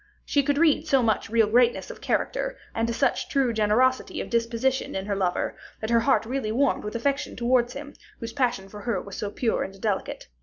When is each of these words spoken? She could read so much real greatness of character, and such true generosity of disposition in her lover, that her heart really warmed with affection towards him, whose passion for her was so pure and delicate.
She 0.25 0.41
could 0.41 0.57
read 0.57 0.87
so 0.87 1.03
much 1.03 1.29
real 1.29 1.45
greatness 1.45 1.91
of 1.91 2.01
character, 2.01 2.57
and 2.73 2.89
such 2.95 3.29
true 3.29 3.53
generosity 3.53 4.19
of 4.19 4.31
disposition 4.31 4.95
in 4.95 5.05
her 5.05 5.15
lover, 5.15 5.55
that 5.79 5.91
her 5.91 5.99
heart 5.99 6.25
really 6.25 6.51
warmed 6.51 6.83
with 6.83 6.95
affection 6.95 7.35
towards 7.35 7.73
him, 7.73 7.93
whose 8.19 8.33
passion 8.33 8.67
for 8.67 8.81
her 8.81 8.99
was 8.99 9.15
so 9.15 9.29
pure 9.29 9.61
and 9.61 9.79
delicate. 9.79 10.27